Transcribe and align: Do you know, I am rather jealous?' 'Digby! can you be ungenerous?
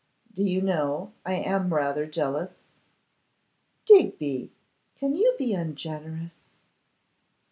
Do 0.33 0.43
you 0.43 0.63
know, 0.63 1.13
I 1.23 1.33
am 1.35 1.71
rather 1.71 2.07
jealous?' 2.07 2.55
'Digby! 3.85 4.51
can 4.95 5.15
you 5.15 5.35
be 5.37 5.53
ungenerous? 5.53 6.37